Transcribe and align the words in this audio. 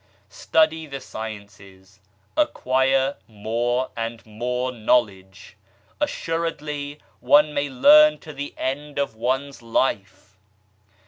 Study 0.29 0.87
the 0.87 0.99
sciences, 0.99 1.99
acquire 2.35 3.17
more 3.27 3.91
and 3.95 4.25
more 4.25 4.71
knowledge. 4.71 5.55
Assuredly 5.99 6.99
one 7.19 7.53
may 7.53 7.69
learn 7.69 8.17
to 8.21 8.33
the 8.33 8.55
end 8.57 8.97
of 8.97 9.13
one's 9.15 9.61
life 9.61 10.39